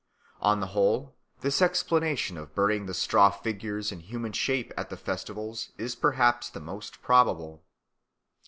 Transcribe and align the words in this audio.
On 0.41 0.61
the 0.61 0.69
whole 0.73 1.15
this 1.41 1.61
explanation 1.61 2.35
of 2.35 2.47
the 2.49 2.53
burning 2.55 2.89
of 2.89 2.95
straw 2.95 3.29
figures 3.29 3.91
in 3.91 3.99
human 3.99 4.31
shape 4.31 4.73
at 4.75 4.89
the 4.89 4.97
festivals 4.97 5.73
is 5.77 5.93
perhaps 5.93 6.49
the 6.49 6.59
most 6.59 7.03
probable. 7.03 7.63